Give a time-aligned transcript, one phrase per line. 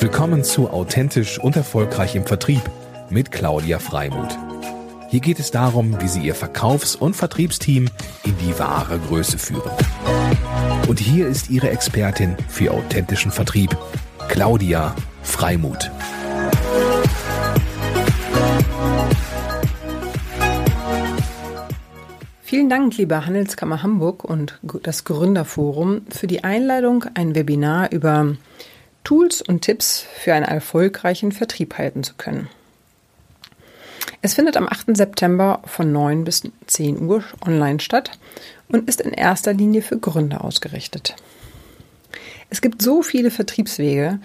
[0.00, 2.62] Willkommen zu Authentisch und Erfolgreich im Vertrieb
[3.10, 4.34] mit Claudia Freimuth.
[5.10, 7.86] Hier geht es darum, wie Sie Ihr Verkaufs- und Vertriebsteam
[8.24, 9.70] in die wahre Größe führen.
[10.88, 13.76] Und hier ist Ihre Expertin für authentischen Vertrieb,
[14.28, 15.90] Claudia Freimuth.
[22.40, 28.34] Vielen Dank, liebe Handelskammer Hamburg und das Gründerforum, für die Einladung, ein Webinar über
[29.04, 32.48] Tools und Tipps für einen erfolgreichen Vertrieb halten zu können.
[34.22, 34.96] Es findet am 8.
[34.96, 38.18] September von 9 bis 10 Uhr online statt
[38.68, 41.16] und ist in erster Linie für Gründer ausgerichtet.
[42.50, 44.18] Es gibt so viele Vertriebswege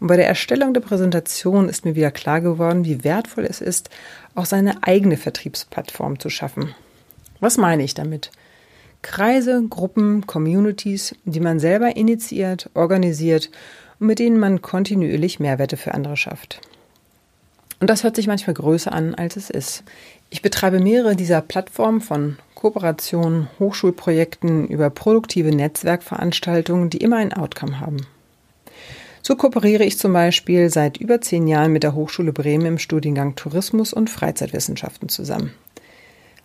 [0.00, 3.88] und bei der Erstellung der Präsentation ist mir wieder klar geworden, wie wertvoll es ist,
[4.34, 6.74] auch seine eigene Vertriebsplattform zu schaffen.
[7.40, 8.30] Was meine ich damit?
[9.02, 13.50] Kreise, Gruppen, Communities, die man selber initiiert, organisiert
[14.00, 16.60] und mit denen man kontinuierlich Mehrwerte für andere schafft.
[17.80, 19.84] Und das hört sich manchmal größer an, als es ist.
[20.30, 27.80] Ich betreibe mehrere dieser Plattformen von Kooperationen, Hochschulprojekten über produktive Netzwerkveranstaltungen, die immer ein Outcome
[27.80, 28.06] haben.
[29.22, 33.36] So kooperiere ich zum Beispiel seit über zehn Jahren mit der Hochschule Bremen im Studiengang
[33.36, 35.52] Tourismus und Freizeitwissenschaften zusammen.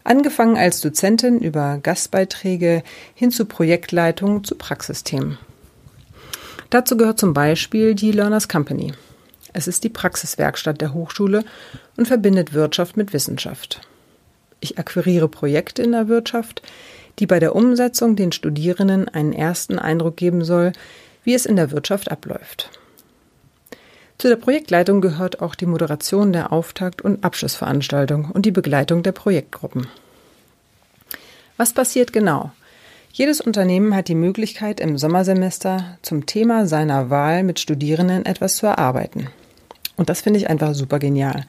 [0.03, 2.83] Angefangen als Dozentin über Gastbeiträge
[3.15, 5.38] hin zu Projektleitung zu Praxisthemen.
[6.73, 8.93] Dazu gehört zum Beispiel die Learners Company.
[9.53, 11.45] Es ist die Praxiswerkstatt der Hochschule
[11.97, 13.81] und verbindet Wirtschaft mit Wissenschaft.
[14.59, 16.63] Ich akquiriere Projekte in der Wirtschaft,
[17.19, 20.73] die bei der Umsetzung den Studierenden einen ersten Eindruck geben soll,
[21.23, 22.71] wie es in der Wirtschaft abläuft.
[24.17, 29.11] Zu der Projektleitung gehört auch die Moderation der Auftakt- und Abschlussveranstaltung und die Begleitung der
[29.11, 29.85] Projektgruppen.
[31.55, 32.51] Was passiert genau?
[33.16, 38.66] Jedes Unternehmen hat die Möglichkeit, im Sommersemester zum Thema seiner Wahl mit Studierenden etwas zu
[38.66, 39.28] erarbeiten.
[39.95, 41.45] Und das finde ich einfach super genial.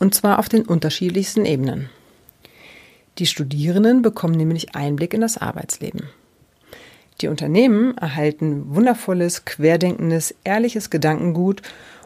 [0.00, 1.88] Und zwar auf den unterschiedlichsten Ebenen.
[3.18, 6.08] Die Studierenden bekommen nämlich Einblick in das Arbeitsleben.
[7.20, 11.62] Die Unternehmen erhalten wundervolles, querdenkendes, ehrliches Gedankengut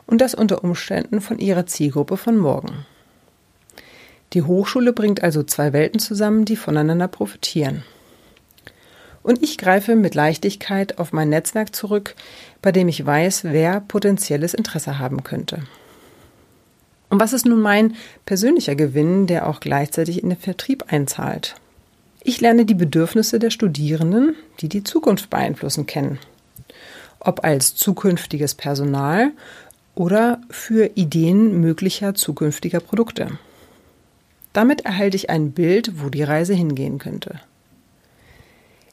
[0.06, 2.84] und das unter Umständen von ihrer Zielgruppe von morgen.
[4.34, 7.84] Die Hochschule bringt also zwei Welten zusammen, die voneinander profitieren.
[9.22, 12.14] Und ich greife mit Leichtigkeit auf mein Netzwerk zurück,
[12.60, 15.62] bei dem ich weiß, wer potenzielles Interesse haben könnte.
[17.08, 17.94] Und was ist nun mein
[18.24, 21.56] persönlicher Gewinn, der auch gleichzeitig in den Vertrieb einzahlt?
[22.24, 26.18] Ich lerne die Bedürfnisse der Studierenden, die die Zukunft beeinflussen, kennen.
[27.20, 29.32] Ob als zukünftiges Personal
[29.94, 33.38] oder für Ideen möglicher zukünftiger Produkte.
[34.52, 37.40] Damit erhalte ich ein Bild, wo die Reise hingehen könnte.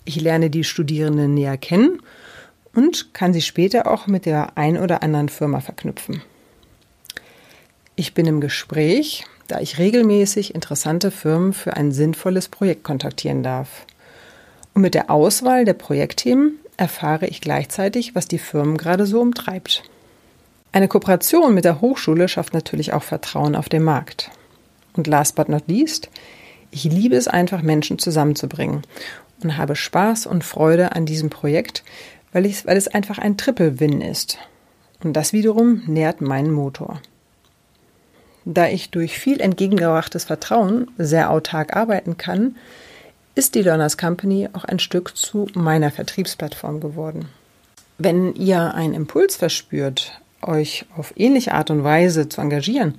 [0.09, 2.01] Ich lerne die Studierenden näher kennen
[2.73, 6.23] und kann sie später auch mit der ein oder anderen Firma verknüpfen.
[7.95, 13.85] Ich bin im Gespräch, da ich regelmäßig interessante Firmen für ein sinnvolles Projekt kontaktieren darf.
[14.73, 19.83] Und mit der Auswahl der Projektthemen erfahre ich gleichzeitig, was die Firmen gerade so umtreibt.
[20.71, 24.31] Eine Kooperation mit der Hochschule schafft natürlich auch Vertrauen auf dem Markt.
[24.93, 26.09] Und last but not least,
[26.71, 28.81] ich liebe es einfach, Menschen zusammenzubringen
[29.43, 31.83] und habe Spaß und Freude an diesem Projekt,
[32.31, 34.37] weil, ich, weil es einfach ein Triple-Win ist.
[35.03, 37.01] Und das wiederum nährt meinen Motor.
[38.45, 42.55] Da ich durch viel entgegengebrachtes Vertrauen sehr autark arbeiten kann,
[43.35, 47.29] ist die Learners Company auch ein Stück zu meiner Vertriebsplattform geworden.
[47.97, 52.95] Wenn ihr einen Impuls verspürt, euch auf ähnliche Art und Weise zu engagieren,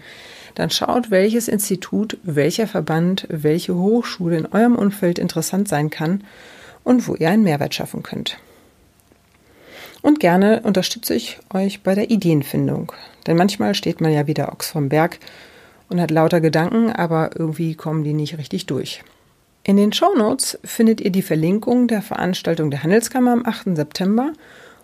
[0.55, 6.25] dann schaut, welches Institut, welcher Verband, welche Hochschule in eurem Umfeld interessant sein kann
[6.85, 8.39] und wo ihr einen Mehrwert schaffen könnt.
[10.03, 12.93] Und gerne unterstütze ich euch bei der Ideenfindung.
[13.27, 15.19] Denn manchmal steht man ja wieder Ochs vom Berg
[15.89, 19.03] und hat lauter Gedanken, aber irgendwie kommen die nicht richtig durch.
[19.63, 23.77] In den Show Notes findet ihr die Verlinkung der Veranstaltung der Handelskammer am 8.
[23.77, 24.33] September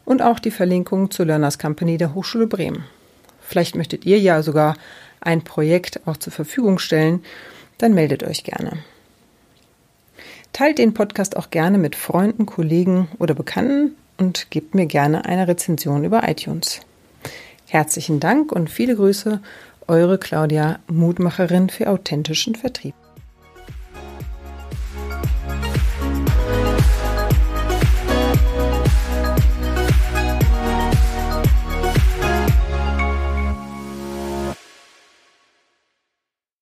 [0.05, 2.85] und auch die Verlinkung zur Learners Company der Hochschule Bremen.
[3.41, 4.77] Vielleicht möchtet ihr ja sogar
[5.21, 7.25] ein Projekt auch zur Verfügung stellen,
[7.79, 8.79] dann meldet euch gerne.
[10.53, 15.49] Teilt den Podcast auch gerne mit Freunden, Kollegen oder Bekannten und gebt mir gerne eine
[15.49, 16.81] Rezension über iTunes.
[17.67, 19.41] Herzlichen Dank und viele Grüße,
[19.89, 22.95] eure Claudia, Mutmacherin für authentischen Vertrieb.